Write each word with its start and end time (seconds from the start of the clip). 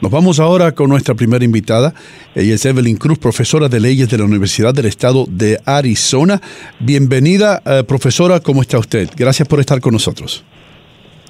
Nos 0.00 0.10
vamos 0.10 0.40
ahora 0.40 0.72
con 0.72 0.88
nuestra 0.88 1.14
primera 1.14 1.44
invitada. 1.44 1.92
Ella 2.34 2.54
es 2.54 2.64
Evelyn 2.64 2.96
Cruz, 2.96 3.18
profesora 3.18 3.68
de 3.68 3.80
leyes 3.80 4.08
de 4.08 4.16
la 4.16 4.24
Universidad 4.24 4.72
del 4.72 4.86
Estado 4.86 5.26
de 5.28 5.60
Arizona. 5.66 6.40
Bienvenida, 6.78 7.60
eh, 7.66 7.84
profesora, 7.86 8.40
¿cómo 8.40 8.62
está 8.62 8.78
usted? 8.78 9.10
Gracias 9.14 9.46
por 9.46 9.60
estar 9.60 9.78
con 9.82 9.92
nosotros. 9.92 10.42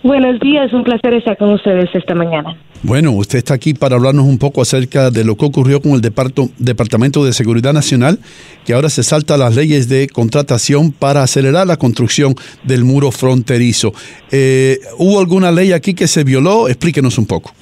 Buenos 0.05 0.39
días, 0.39 0.73
un 0.73 0.85
placer 0.85 1.15
estar 1.15 1.37
con 1.37 1.51
ustedes 1.51 1.91
esta 1.93 2.15
mañana. 2.15 2.57
Bueno, 2.85 3.11
usted 3.11 3.39
está 3.39 3.55
aquí 3.55 3.75
para 3.75 3.97
hablarnos 3.97 4.25
un 4.25 4.39
poco 4.39 4.63
acerca 4.63 5.11
de 5.11 5.25
lo 5.25 5.37
que 5.37 5.47
ocurrió 5.47 5.83
con 5.83 5.93
el 5.93 6.01
Departamento 6.01 7.25
de 7.25 7.33
Seguridad 7.33 7.73
Nacional, 7.73 8.21
que 8.65 8.73
ahora 8.73 8.89
se 8.89 9.03
salta 9.03 9.37
las 9.37 9.57
leyes 9.57 9.89
de 9.89 10.09
contratación 10.09 10.93
para 10.93 11.25
acelerar 11.25 11.67
la 11.67 11.77
construcción 11.77 12.37
del 12.63 12.85
muro 12.85 13.11
fronterizo. 13.11 13.93
Eh, 14.31 14.79
¿Hubo 14.97 15.19
alguna 15.19 15.51
ley 15.51 15.73
aquí 15.73 15.93
que 15.93 16.07
se 16.07 16.23
violó? 16.23 16.69
Explíquenos 16.69 17.19
un 17.19 17.27
poco. 17.27 17.53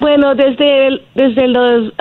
Bueno, 0.00 0.34
desde 0.34 0.86
el, 0.86 1.02
desde 1.14 1.48
los 1.48 1.92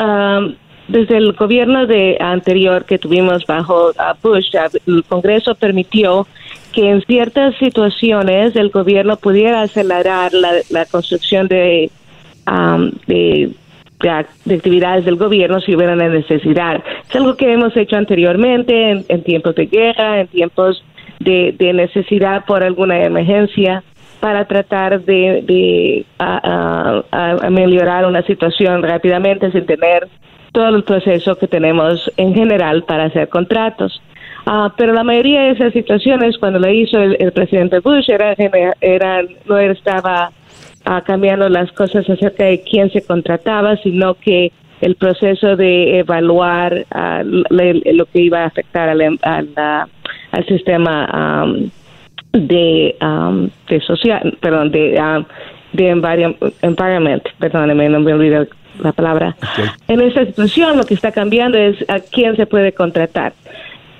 desde 0.87 1.17
el 1.17 1.33
gobierno 1.33 1.85
de 1.85 2.17
anterior 2.19 2.85
que 2.85 2.97
tuvimos 2.97 3.45
bajo 3.45 3.91
Bush, 4.23 4.55
el 4.85 5.03
Congreso 5.03 5.55
permitió 5.55 6.25
que 6.71 6.89
en 6.89 7.01
ciertas 7.01 7.55
situaciones 7.57 8.55
el 8.55 8.69
gobierno 8.69 9.17
pudiera 9.17 9.63
acelerar 9.63 10.31
la, 10.33 10.85
construcción 10.85 11.47
de, 11.47 11.91
de, 13.07 13.51
actividades 14.49 15.03
del 15.03 15.15
gobierno 15.15 15.59
si 15.59 15.75
hubiera 15.75 15.93
una 15.93 16.07
necesidad. 16.07 16.81
Es 17.09 17.15
algo 17.15 17.35
que 17.35 17.51
hemos 17.51 17.75
hecho 17.75 17.97
anteriormente 17.97 19.03
en, 19.07 19.23
tiempos 19.23 19.55
de 19.55 19.65
guerra, 19.65 20.21
en 20.21 20.27
tiempos 20.27 20.83
de, 21.19 21.53
de 21.57 21.73
necesidad 21.73 22.45
por 22.45 22.63
alguna 22.63 23.03
emergencia 23.03 23.83
para 24.19 24.45
tratar 24.45 25.01
de, 25.01 25.43
de 25.43 26.05
mejorar 27.49 28.05
una 28.05 28.23
situación 28.23 28.83
rápidamente 28.83 29.51
sin 29.51 29.65
tener 29.65 30.07
todo 30.51 30.75
el 30.75 30.83
proceso 30.83 31.35
que 31.35 31.47
tenemos 31.47 32.11
en 32.17 32.33
general 32.33 32.83
para 32.83 33.05
hacer 33.05 33.29
contratos. 33.29 34.01
Ah, 34.49 34.73
pero 34.77 34.93
la 34.93 35.03
mayoría 35.03 35.41
de 35.41 35.51
esas 35.51 35.73
situaciones, 35.73 36.37
cuando 36.37 36.57
lo 36.57 36.69
hizo 36.69 36.99
el, 36.99 37.31
presidente 37.33 37.79
Bush, 37.79 38.09
era, 38.09 38.33
era, 38.79 39.21
no 39.45 39.57
estaba 39.57 40.31
ah, 40.85 41.01
cambiando 41.05 41.49
las 41.49 41.69
cosas 41.73 42.09
acerca 42.09 42.45
de 42.45 42.61
quién 42.61 42.89
se 42.91 43.05
contrataba, 43.05 43.75
sino 43.83 44.13
que 44.13 44.53
el 44.79 44.95
proceso 44.95 45.57
de 45.57 45.99
evaluar 45.99 46.85
ah, 46.91 47.23
lo 47.25 48.05
que 48.05 48.21
iba 48.21 48.43
a 48.43 48.45
afectar 48.45 48.87
al, 48.87 49.19
al, 49.21 50.45
sistema 50.47 51.45
de, 52.39 52.95
um, 53.01 53.49
de 53.67 53.81
social, 53.81 54.37
perdón, 54.39 54.71
de, 54.71 54.99
um, 54.99 55.25
de 55.73 55.89
environment, 56.61 57.23
perdóneme, 57.39 57.89
no 57.89 57.99
me 57.99 58.13
olvido 58.13 58.47
la 58.83 58.91
palabra. 58.91 59.35
En 59.87 60.01
esta 60.01 60.25
situación 60.25 60.77
lo 60.77 60.83
que 60.83 60.93
está 60.93 61.11
cambiando 61.11 61.57
es 61.57 61.77
a 61.89 61.99
quién 61.99 62.35
se 62.35 62.45
puede 62.45 62.71
contratar. 62.71 63.33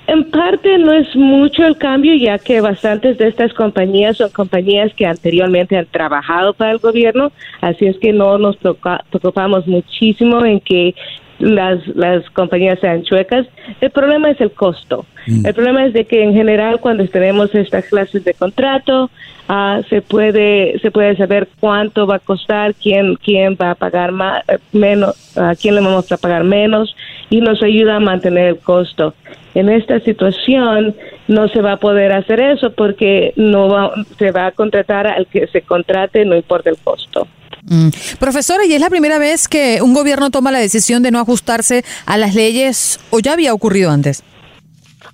En 0.06 0.30
parte 0.30 0.78
no 0.78 0.94
es 0.94 1.14
mucho 1.14 1.66
el 1.66 1.76
cambio, 1.76 2.14
ya 2.14 2.38
que 2.38 2.62
bastantes 2.62 3.18
de 3.18 3.28
estas 3.28 3.52
compañías 3.52 4.16
son 4.16 4.30
compañías 4.30 4.90
que 4.94 5.04
anteriormente 5.04 5.76
han 5.76 5.84
trabajado 5.84 6.54
para 6.54 6.70
el 6.70 6.78
gobierno, 6.78 7.30
así 7.60 7.86
es 7.86 7.98
que 7.98 8.14
no 8.14 8.38
nos 8.38 8.56
preocupamos 8.56 9.66
muchísimo 9.66 10.42
en 10.46 10.60
que 10.60 10.94
las, 11.38 11.86
las 11.88 12.28
compañías 12.30 12.78
sean 12.80 13.02
chuecas. 13.02 13.46
El 13.80 13.90
problema 13.90 14.30
es 14.30 14.40
el 14.40 14.50
costo. 14.52 15.06
Mm. 15.26 15.46
El 15.46 15.54
problema 15.54 15.86
es 15.86 15.92
de 15.92 16.04
que 16.04 16.22
en 16.22 16.34
general 16.34 16.80
cuando 16.80 17.06
tenemos 17.06 17.54
estas 17.54 17.86
clases 17.86 18.24
de 18.24 18.34
contrato 18.34 19.10
uh, 19.48 19.82
se 19.88 20.02
puede 20.02 20.78
se 20.80 20.90
puede 20.90 21.16
saber 21.16 21.48
cuánto 21.60 22.06
va 22.06 22.16
a 22.16 22.18
costar, 22.20 22.74
quién 22.74 23.16
quién 23.16 23.56
va 23.60 23.72
a 23.72 23.74
pagar 23.74 24.12
más 24.12 24.42
eh, 24.48 24.58
menos, 24.72 25.36
a 25.36 25.54
quién 25.54 25.74
le 25.74 25.80
vamos 25.80 26.10
a 26.10 26.16
pagar 26.16 26.44
menos 26.44 26.94
y 27.30 27.40
nos 27.40 27.62
ayuda 27.62 27.96
a 27.96 28.00
mantener 28.00 28.48
el 28.48 28.58
costo. 28.58 29.14
En 29.54 29.68
esta 29.68 30.00
situación 30.00 30.94
no 31.26 31.48
se 31.48 31.62
va 31.62 31.72
a 31.72 31.76
poder 31.78 32.12
hacer 32.12 32.40
eso 32.40 32.72
porque 32.72 33.32
no 33.36 33.68
va, 33.68 33.92
se 34.18 34.30
va 34.30 34.46
a 34.46 34.52
contratar 34.52 35.06
al 35.06 35.26
que 35.26 35.46
se 35.48 35.62
contrate, 35.62 36.24
no 36.24 36.36
importa 36.36 36.70
el 36.70 36.76
costo. 36.78 37.26
Mm. 37.64 37.88
Profesora, 38.18 38.64
¿y 38.66 38.72
es 38.72 38.80
la 38.80 38.90
primera 38.90 39.18
vez 39.18 39.48
que 39.48 39.80
un 39.82 39.94
gobierno 39.94 40.30
toma 40.30 40.50
la 40.50 40.58
decisión 40.58 41.02
de 41.02 41.10
no 41.10 41.20
ajustarse 41.20 41.84
a 42.06 42.16
las 42.16 42.34
leyes 42.34 43.00
o 43.10 43.20
ya 43.20 43.32
había 43.32 43.54
ocurrido 43.54 43.90
antes? 43.90 44.24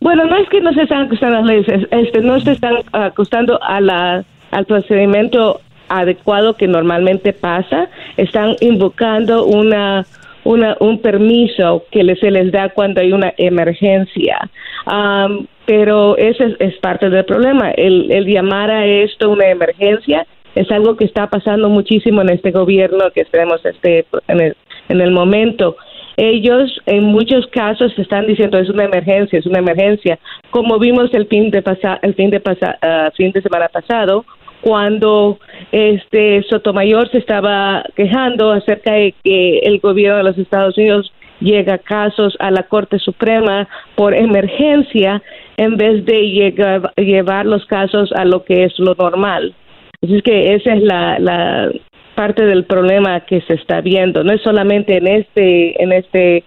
Bueno, 0.01 0.25
no 0.27 0.37
es 0.37 0.49
que 0.49 0.61
no 0.61 0.73
se 0.73 0.83
están 0.83 1.07
ajustando 1.07 1.37
las 1.41 1.47
leyes, 1.47 1.89
este, 1.91 2.21
no 2.21 2.41
se 2.41 2.53
están 2.53 2.75
ajustando 2.93 3.63
a 3.63 3.81
la, 3.81 4.25
al 4.51 4.67
procedimiento 4.67 5.61
adecuado 5.89 6.57
que 6.57 6.67
normalmente 6.67 7.33
pasa, 7.33 7.89
están 8.17 8.57
invocando 8.61 9.45
una, 9.45 10.07
una 10.45 10.77
un 10.81 11.01
permiso 11.01 11.85
que 11.91 12.03
se 12.17 12.31
les 12.31 12.53
da 12.53 12.69
cuando 12.71 13.01
hay 13.01 13.13
una 13.13 13.33
emergencia. 13.37 14.39
pero 15.67 16.17
ese 16.19 16.57
es, 16.59 16.75
parte 16.77 17.09
del 17.09 17.25
problema. 17.25 17.71
El 17.71 18.27
llamar 18.27 18.71
a 18.71 18.85
esto 18.85 19.31
una 19.31 19.49
emergencia 19.49 20.27
es 20.55 20.71
algo 20.71 20.97
que 20.97 21.05
está 21.05 21.29
pasando 21.29 21.69
muchísimo 21.69 22.23
en 22.23 22.31
este 22.31 22.51
gobierno 22.51 23.11
que 23.15 23.25
tenemos 23.25 23.65
este 23.65 24.07
en 24.29 24.41
el, 24.41 24.57
en 24.89 25.01
el 25.01 25.11
momento 25.11 25.77
ellos 26.17 26.81
en 26.87 27.05
muchos 27.05 27.47
casos 27.49 27.93
están 27.99 28.27
diciendo 28.27 28.59
es 28.59 28.69
una 28.69 28.85
emergencia, 28.85 29.39
es 29.39 29.47
una 29.47 29.59
emergencia, 29.59 30.19
como 30.51 30.79
vimos 30.79 31.13
el 31.13 31.27
fin 31.27 31.51
de 31.51 31.61
pasa, 31.61 31.99
el 32.03 32.15
fin 32.15 32.31
de 32.31 32.41
pasa, 32.41 32.79
ah, 32.83 33.11
fin 33.17 33.33
de 33.33 33.43
semana 33.43 33.69
pasado 33.69 34.25
cuando 34.61 35.39
este 35.73 36.43
Sotomayor 36.49 37.11
se 37.11 37.19
estaba 37.19 37.85
quejando 37.95 38.51
acerca 38.51 38.95
de 38.95 39.15
que 39.23 39.59
el 39.59 39.79
gobierno 39.79 40.17
de 40.17 40.23
los 40.23 40.39
Estados 40.39 40.79
Unidos 40.79 41.13
llega 41.41 41.77
casos 41.77 42.35
a 42.39 42.51
la 42.51 42.63
Corte 42.63 42.99
Suprema 42.99 43.69
por 43.95 44.15
emergencia 44.15 45.23
en 45.59 45.77
vez 45.77 46.07
de 46.07 46.31
llegar, 46.31 46.93
llevar 46.97 47.45
los 47.45 47.67
casos 47.67 48.11
a 48.13 48.25
lo 48.25 48.45
que 48.45 48.65
es 48.65 48.79
lo 48.79 48.95
normal. 48.95 49.55
Así 50.03 50.21
que 50.23 50.55
esa 50.55 50.75
es 50.75 50.83
la, 50.83 51.71
parte 52.15 52.45
del 52.45 52.65
problema 52.65 53.21
que 53.21 53.41
se 53.41 53.55
está 53.55 53.81
viendo. 53.81 54.23
No 54.23 54.33
es 54.33 54.41
solamente 54.43 54.99
en 54.99 55.09
este, 55.09 55.83
en 55.83 55.93
este 55.93 56.45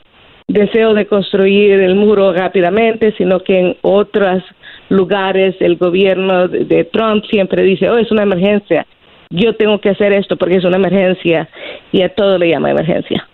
deseo 0.47 0.93
de 0.93 1.07
construir 1.07 1.73
el 1.73 1.95
muro 1.95 2.31
rápidamente, 2.31 3.13
sino 3.17 3.41
que 3.41 3.59
en 3.59 3.77
otros 3.81 4.43
lugares 4.87 5.55
el 5.59 5.75
gobierno 5.75 6.47
de 6.47 6.85
Trump 6.85 7.25
siempre 7.25 7.63
dice, 7.63 7.89
oh, 7.89 7.97
es 7.97 8.09
una 8.11 8.23
emergencia, 8.23 8.85
yo 9.29 9.55
tengo 9.55 9.79
que 9.79 9.89
hacer 9.89 10.13
esto 10.13 10.37
porque 10.37 10.55
es 10.55 10.63
una 10.63 10.77
emergencia 10.77 11.49
y 11.91 12.01
a 12.01 12.09
todo 12.09 12.37
le 12.37 12.49
llama 12.49 12.71
emergencia. 12.71 13.27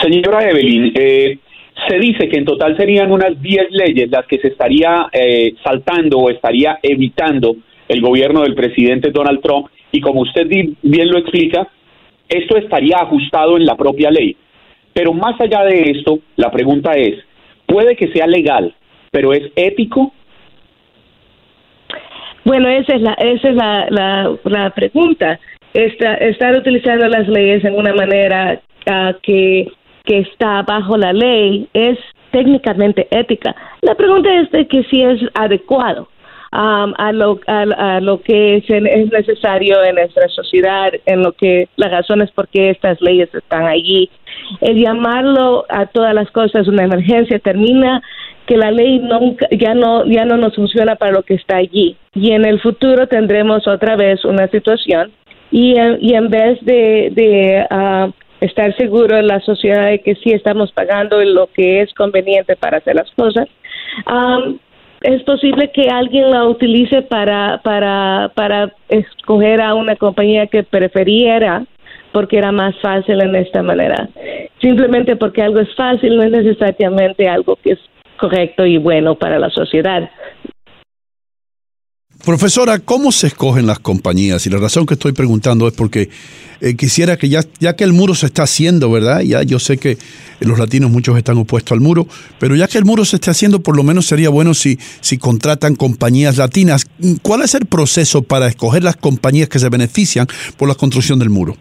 Señora 0.00 0.48
Evelyn, 0.48 0.92
eh, 0.94 1.38
se 1.88 1.98
dice 1.98 2.28
que 2.28 2.38
en 2.38 2.44
total 2.44 2.76
serían 2.76 3.10
unas 3.10 3.40
10 3.40 3.70
leyes 3.70 4.10
las 4.10 4.26
que 4.26 4.38
se 4.38 4.48
estaría 4.48 5.08
eh, 5.12 5.54
saltando 5.64 6.18
o 6.18 6.30
estaría 6.30 6.78
evitando 6.82 7.56
el 7.88 8.00
gobierno 8.00 8.42
del 8.42 8.54
presidente 8.54 9.10
Donald 9.10 9.40
Trump 9.40 9.68
y 9.90 10.00
como 10.00 10.22
usted 10.22 10.46
bien 10.46 11.08
lo 11.10 11.18
explica, 11.18 11.68
esto 12.28 12.56
estaría 12.56 12.96
ajustado 12.96 13.56
en 13.56 13.66
la 13.66 13.76
propia 13.76 14.10
ley. 14.10 14.36
Pero 14.94 15.12
más 15.12 15.38
allá 15.40 15.64
de 15.64 15.90
esto, 15.90 16.20
la 16.36 16.50
pregunta 16.50 16.92
es, 16.92 17.16
puede 17.66 17.96
que 17.96 18.08
sea 18.12 18.26
legal, 18.26 18.74
pero 19.10 19.32
¿es 19.32 19.50
ético? 19.56 20.12
Bueno, 22.44 22.68
esa 22.68 22.96
es 22.96 23.02
la, 23.02 23.12
esa 23.14 23.48
es 23.48 23.54
la, 23.54 24.36
la, 24.44 24.70
pregunta. 24.70 25.38
estar 25.74 26.56
utilizando 26.56 27.06
las 27.08 27.28
leyes 27.28 27.64
en 27.64 27.76
una 27.76 27.94
manera 27.94 28.60
ah, 28.86 29.14
que, 29.22 29.68
que 30.04 30.20
está 30.20 30.62
bajo 30.62 30.96
la 30.96 31.12
ley 31.12 31.68
es 31.72 31.98
técnicamente 32.30 33.06
ética. 33.10 33.54
La 33.82 33.94
pregunta 33.94 34.32
es 34.40 34.50
de 34.50 34.66
que 34.66 34.82
si 34.84 35.02
es 35.02 35.20
adecuado 35.34 36.08
a, 36.52 37.12
lo, 37.12 37.40
a, 37.46 38.00
lo 38.00 38.20
que 38.20 38.56
es, 38.56 38.68
necesario 38.68 39.82
en 39.82 39.94
nuestra 39.94 40.28
sociedad, 40.28 40.92
en 41.06 41.22
lo 41.22 41.32
que 41.32 41.68
las 41.76 41.90
razones 41.90 42.30
por 42.30 42.48
qué 42.48 42.70
estas 42.70 43.00
leyes 43.00 43.34
están 43.34 43.64
allí. 43.64 44.10
El 44.60 44.78
llamarlo 44.78 45.64
a 45.68 45.86
todas 45.86 46.14
las 46.14 46.30
cosas 46.30 46.68
una 46.68 46.84
emergencia 46.84 47.38
termina 47.38 48.02
que 48.46 48.56
la 48.56 48.70
ley 48.70 48.98
nunca, 48.98 49.46
ya 49.50 49.72
no 49.74 50.04
ya 50.04 50.24
no 50.24 50.36
nos 50.36 50.54
funciona 50.56 50.96
para 50.96 51.12
lo 51.12 51.22
que 51.22 51.34
está 51.34 51.58
allí 51.58 51.96
y 52.12 52.32
en 52.32 52.44
el 52.44 52.60
futuro 52.60 53.06
tendremos 53.06 53.68
otra 53.68 53.94
vez 53.94 54.24
una 54.24 54.48
situación 54.48 55.12
y, 55.52 55.76
y 56.00 56.14
en 56.14 56.28
vez 56.28 56.58
de, 56.62 57.10
de 57.12 57.66
ah, 57.70 58.10
estar 58.42 58.76
seguro 58.76 59.16
en 59.16 59.26
la 59.26 59.40
sociedad 59.40 59.86
de 59.86 60.00
que 60.00 60.14
sí 60.16 60.32
estamos 60.32 60.72
pagando 60.72 61.22
lo 61.24 61.48
que 61.48 61.80
es 61.80 61.92
conveniente 61.94 62.56
para 62.56 62.78
hacer 62.78 62.96
las 62.96 63.10
cosas 63.12 63.48
es 65.02 65.22
posible 65.24 65.70
que 65.72 65.88
alguien 65.88 66.30
la 66.30 66.44
utilice 66.44 67.02
para, 67.02 67.60
para, 67.62 68.30
para 68.34 68.72
escoger 68.88 69.60
a 69.60 69.74
una 69.74 69.96
compañía 69.96 70.46
que 70.46 70.62
preferiera 70.62 71.64
porque 72.12 72.38
era 72.38 72.52
más 72.52 72.78
fácil 72.80 73.20
en 73.20 73.34
esta 73.34 73.62
manera. 73.62 74.08
Simplemente 74.60 75.16
porque 75.16 75.42
algo 75.42 75.60
es 75.60 75.74
fácil 75.74 76.16
no 76.16 76.22
es 76.22 76.30
necesariamente 76.30 77.28
algo 77.28 77.56
que 77.56 77.72
es 77.72 77.78
correcto 78.18 78.66
y 78.66 78.76
bueno 78.76 79.14
para 79.14 79.38
la 79.38 79.50
sociedad. 79.50 80.08
Profesora, 82.24 82.78
¿cómo 82.78 83.10
se 83.10 83.26
escogen 83.26 83.66
las 83.66 83.80
compañías? 83.80 84.46
Y 84.46 84.50
la 84.50 84.58
razón 84.58 84.86
que 84.86 84.94
estoy 84.94 85.10
preguntando 85.10 85.66
es 85.66 85.74
porque 85.74 86.08
eh, 86.60 86.76
quisiera 86.76 87.16
que 87.16 87.28
ya, 87.28 87.40
ya 87.58 87.74
que 87.74 87.82
el 87.82 87.92
muro 87.92 88.14
se 88.14 88.26
está 88.26 88.44
haciendo, 88.44 88.92
¿verdad? 88.92 89.22
Ya 89.22 89.42
yo 89.42 89.58
sé 89.58 89.76
que 89.76 89.98
los 90.38 90.56
latinos 90.56 90.92
muchos 90.92 91.18
están 91.18 91.36
opuestos 91.38 91.72
al 91.72 91.80
muro, 91.80 92.06
pero 92.38 92.54
ya 92.54 92.68
que 92.68 92.78
el 92.78 92.84
muro 92.84 93.04
se 93.04 93.16
está 93.16 93.32
haciendo, 93.32 93.60
por 93.60 93.76
lo 93.76 93.82
menos 93.82 94.06
sería 94.06 94.28
bueno 94.28 94.54
si, 94.54 94.78
si 95.00 95.18
contratan 95.18 95.74
compañías 95.74 96.36
latinas. 96.36 96.86
¿Cuál 97.22 97.42
es 97.42 97.56
el 97.56 97.66
proceso 97.66 98.22
para 98.22 98.46
escoger 98.46 98.84
las 98.84 98.94
compañías 98.96 99.48
que 99.48 99.58
se 99.58 99.68
benefician 99.68 100.28
por 100.56 100.68
la 100.68 100.76
construcción 100.76 101.18
del 101.18 101.30
muro? 101.30 101.56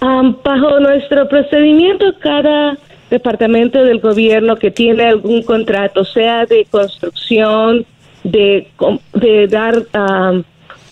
bajo 0.00 0.80
nuestro 0.80 1.28
procedimiento, 1.28 2.04
cada 2.20 2.78
departamento 3.10 3.82
del 3.84 4.00
gobierno 4.00 4.56
que 4.56 4.70
tiene 4.70 5.04
algún 5.04 5.42
contrato, 5.42 6.04
sea 6.04 6.46
de 6.46 6.66
construcción, 6.70 7.84
de, 8.30 8.68
de 9.14 9.46
dar 9.46 9.76
um, 9.78 10.42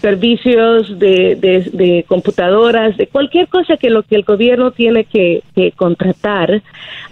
servicios 0.00 0.98
de, 0.98 1.36
de, 1.72 2.04
computadoras, 2.06 2.96
de 2.96 3.06
cualquier 3.06 3.48
cosa 3.48 3.76
que 3.76 3.90
lo 3.90 4.02
que 4.02 4.16
el 4.16 4.22
gobierno 4.24 4.70
tiene 4.70 5.04
que, 5.04 5.42
contratar, 5.76 6.62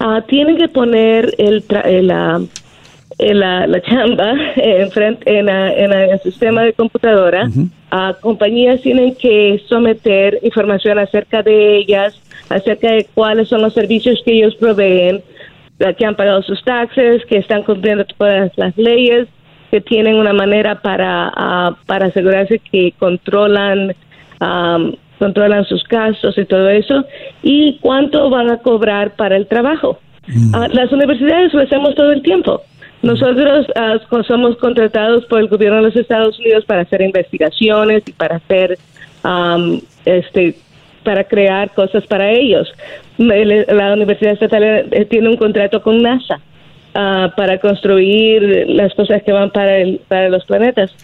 uh, 0.01 0.21
tienen 0.29 0.57
que 0.57 0.69
poner 0.69 1.35
el, 1.39 1.65
la, 2.07 3.67
la, 3.67 3.83
chamba 3.83 4.35
en, 4.57 4.91
frente, 4.91 5.39
en, 5.39 5.49
el 5.49 6.21
sistema 6.21 6.63
de 6.63 6.73
computadora. 6.73 7.49
a 7.91 8.15
compañías 8.21 8.81
tienen 8.83 9.15
que 9.15 9.61
someter 9.69 10.39
información 10.43 10.99
acerca 10.99 11.43
de 11.43 11.77
ellas, 11.77 12.21
acerca 12.49 12.93
de 12.93 13.07
cuáles 13.15 13.49
son 13.49 13.63
los 13.63 13.73
servicios 13.73 14.21
que 14.25 14.33
ellos 14.33 14.55
proveen, 14.57 15.23
que 15.99 16.05
han 16.05 16.15
pagado 16.15 16.43
sus 16.43 16.63
taxes, 16.65 17.25
que 17.27 17.39
están 17.39 17.63
cumpliendo 17.63 18.05
todas 18.05 18.53
las 18.57 18.77
leyes 18.77 19.29
que 19.75 19.81
tienen 19.81 20.15
una 20.15 20.33
manera 20.33 20.77
para, 20.83 21.33
ah, 21.35 21.77
para 21.87 22.07
asegurarse 22.07 22.61
que 22.61 22.95
controlan 22.97 23.93
controlan 25.19 25.65
sus 25.65 25.83
gastos 25.89 26.39
y 26.39 26.45
todo 26.45 26.69
eso 26.69 27.05
y 27.43 27.79
cuánto 27.81 28.31
van 28.31 28.53
a 28.53 28.59
cobrar 28.59 29.17
para 29.17 29.37
el 29.37 29.49
trabajo. 29.49 29.99
Mm. 30.29 30.55
Ah, 30.55 30.69
las 30.73 30.93
universidades 30.93 31.53
lo 31.53 31.63
hacemos 31.63 31.97
todo 31.97 32.13
el 32.13 32.23
tiempo. 32.23 32.63
Nosotros 33.03 33.67
ah, 33.75 33.99
somos 34.29 34.57
contratados 34.59 35.25
por 35.25 35.41
el 35.41 35.49
gobierno 35.49 35.79
de 35.79 35.83
los 35.89 35.97
Estados 35.97 36.39
Unidos 36.39 36.65
para 36.67 36.83
hacer 36.83 37.03
investigaciones 37.03 38.05
y 38.07 38.13
para 38.13 38.37
hacer 38.37 38.79
este 40.05 40.55
para 41.03 41.25
crear 41.25 41.75
cosas 41.75 42.07
para 42.07 42.31
ellos. 42.31 42.73
La 43.19 43.93
Universidad 43.93 44.35
Estatal 44.35 44.63
eh, 44.63 45.05
tiene 45.07 45.31
un 45.31 45.37
contrato 45.37 45.83
con 45.83 46.01
NASA 46.01 46.41
Ah, 46.97 47.33
para 47.37 47.59
construir 47.59 48.67
las 48.69 48.95
cosas 48.95 49.21
que 49.25 49.33
van 49.33 49.51
para, 49.51 49.79
el, 49.79 50.01
para 50.07 50.29
los 50.29 50.45
planetas. 50.45 50.95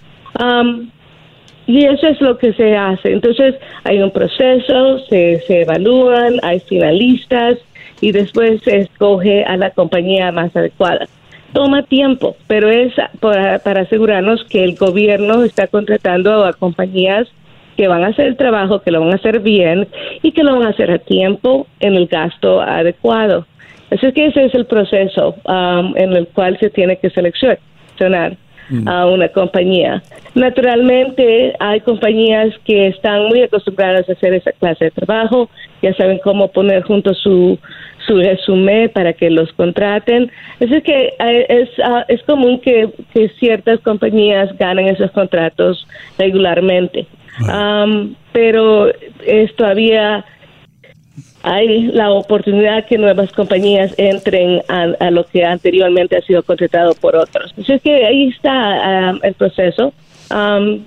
y 1.66 1.84
eso 1.84 2.06
es 2.06 2.20
lo 2.20 2.38
que 2.38 2.52
se 2.52 2.76
hace. 2.76 3.12
Entonces 3.12 3.56
hay 3.82 4.00
un 4.00 4.12
proceso, 4.12 5.00
se, 5.08 5.40
se 5.48 5.62
evalúan, 5.62 6.38
hay 6.42 6.60
finalistas 6.60 7.58
y 8.00 8.12
después 8.12 8.62
se 8.62 8.78
escoge 8.78 9.42
a 9.44 9.56
la 9.56 9.70
compañía 9.70 10.30
más 10.30 10.54
adecuada. 10.54 11.08
Toma 11.52 11.82
tiempo, 11.82 12.36
pero 12.46 12.70
es 12.70 12.94
para, 13.18 13.58
para 13.58 13.80
asegurarnos 13.80 14.44
que 14.44 14.62
el 14.62 14.76
gobierno 14.76 15.42
está 15.42 15.66
contratando 15.66 16.44
a 16.44 16.52
compañías 16.52 17.26
que 17.76 17.88
van 17.88 18.04
a 18.04 18.08
hacer 18.08 18.26
el 18.26 18.36
trabajo, 18.36 18.80
que 18.82 18.92
lo 18.92 19.00
van 19.00 19.10
a 19.10 19.16
hacer 19.16 19.40
bien 19.40 19.88
y 20.22 20.30
que 20.30 20.44
lo 20.44 20.52
van 20.56 20.68
a 20.68 20.70
hacer 20.70 20.92
a 20.92 20.98
tiempo 20.98 21.66
en 21.80 21.96
el 21.96 22.06
gasto 22.06 22.60
adecuado. 22.60 23.46
Así 23.90 24.12
que 24.12 24.26
ese 24.26 24.44
es 24.44 24.54
el 24.54 24.66
proceso 24.66 25.34
um, 25.44 25.96
en 25.96 26.12
el 26.14 26.28
cual 26.28 26.58
se 26.60 26.70
tiene 26.70 26.96
que 26.96 27.10
seleccionar 27.10 28.36
mm. 28.68 28.88
a 28.88 29.06
una 29.06 29.28
compañía. 29.28 30.02
Naturalmente, 30.34 31.54
hay 31.58 31.80
compañías 31.80 32.54
que 32.64 32.88
están 32.88 33.26
muy 33.26 33.42
acostumbradas 33.42 34.08
a 34.08 34.12
hacer 34.12 34.34
esa 34.34 34.52
clase 34.52 34.86
de 34.86 34.90
trabajo, 34.92 35.50
ya 35.82 35.92
saben 35.94 36.20
cómo 36.22 36.48
poner 36.48 36.82
junto 36.82 37.14
su, 37.14 37.58
su 38.06 38.16
resumen 38.16 38.90
para 38.90 39.12
que 39.12 39.28
los 39.28 39.52
contraten. 39.54 40.30
Así 40.60 40.80
que 40.82 41.14
eh, 41.18 41.46
es, 41.48 41.68
ah, 41.84 42.04
es 42.08 42.22
común 42.22 42.60
que, 42.60 42.90
ciertas 43.40 43.80
compañías 43.80 44.56
ganen 44.56 44.88
esos 44.88 45.10
contratos 45.10 45.86
regularmente. 46.18 47.06
Um, 47.40 48.14
pero 48.32 48.88
es 49.26 49.54
todavía 49.56 50.24
hay 51.42 51.84
la 51.88 52.10
oportunidad 52.10 52.86
que 52.86 52.98
nuevas 52.98 53.32
compañías 53.32 53.94
entren 53.96 54.62
a, 54.68 55.10
lo 55.10 55.24
que 55.24 55.44
anteriormente 55.44 56.16
ha 56.16 56.22
sido 56.22 56.42
contratado 56.42 56.94
por 56.94 57.16
otros. 57.16 57.54
Así 57.58 57.78
que 57.80 58.04
ahí 58.04 58.28
está 58.28 59.12
um, 59.12 59.20
el 59.22 59.34
proceso. 59.34 59.92
Um, 60.30 60.84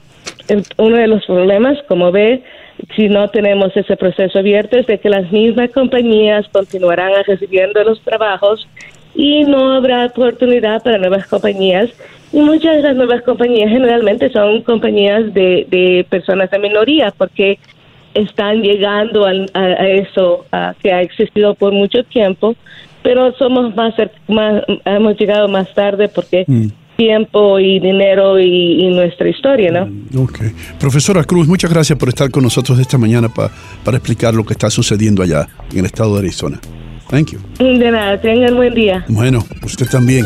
uno 0.78 0.98
de 0.98 1.08
los 1.08 1.26
problemas, 1.26 1.82
como 1.88 2.12
ve, 2.12 2.44
si 2.96 3.10
no 3.10 3.30
tenemos 3.30 3.76
ese 3.76 3.96
proceso 3.96 4.40
abierto, 4.40 4.78
es 4.78 4.86
de 4.88 5.00
que 5.00 5.10
las 5.10 5.32
mismas 5.32 5.72
compañías 5.72 6.48
continuarán 6.50 7.12
recibiendo 7.26 7.84
los 7.84 8.02
trabajos 8.02 8.68
y 9.16 9.44
no 9.44 9.74
habrá 9.74 10.06
oportunidad 10.06 10.84
para 10.84 10.98
nuevas 10.98 11.28
compañías. 11.28 11.90
Y 12.32 12.42
muchas 12.42 12.78
de 12.78 12.82
las 12.82 12.96
nuevas 12.96 13.22
compañías 13.22 13.70
generalmente 13.70 14.32
son 14.32 14.62
compañías 14.64 15.34
de, 15.34 15.68
de 15.70 16.06
personas 16.10 16.50
de 16.50 16.60
minoría, 16.60 17.14
porque 17.16 17.60
están 18.14 18.62
llegando 18.62 19.26
a, 19.26 19.34
eso 19.88 20.46
que 20.82 20.92
ha 20.92 21.02
existido 21.02 21.56
por 21.56 21.74
mucho 21.74 22.04
tiempo, 22.04 22.56
pero 23.02 23.34
somos 23.34 23.76
más, 23.76 23.94
más 24.28 24.64
hemos 24.86 25.18
llegado 25.18 25.48
más 25.48 25.74
tarde 25.74 26.08
porque 26.08 26.46
mm. 26.48 26.68
tiempo 26.96 27.60
y 27.60 27.80
dinero 27.80 28.40
y, 28.40 28.90
nuestra 28.94 29.30
historia, 29.30 29.72
¿no? 29.72 29.86
Mm, 29.88 30.24
ok. 30.24 30.40
Profesora 30.80 31.24
Cruz, 31.24 31.48
muchas 31.48 31.72
gracias 31.72 31.98
por 31.98 32.10
estar 32.10 32.30
con 32.32 32.44
nosotros 32.44 32.80
esta 32.80 32.98
mañana 32.98 33.30
para 33.30 33.98
explicar 33.98 34.34
lo 34.34 34.46
que 34.46 34.54
está 34.54 34.70
sucediendo 34.70 35.24
allá 35.24 35.48
en 35.72 35.80
el 35.80 35.86
estado 35.86 36.14
de 36.14 36.20
Arizona. 36.20 36.60
Thank 37.10 37.32
you. 37.32 37.40
De 37.60 37.92
nada, 37.92 38.20
tengan 38.20 38.56
buen 38.56 38.74
día. 38.74 39.06
Bueno, 39.08 39.46
usted 39.64 39.88
también. 39.88 40.26